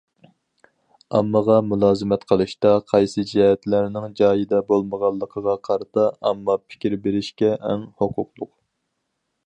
[1.17, 8.55] ئاممىغا مۇلازىمەت قىلىشتا قايسى جەھەتلەرنىڭ جايىدا بولمىغانلىقىغا قارىتا، ئامما پىكىر بېرىشكە ئەڭ ھوقۇقلۇق.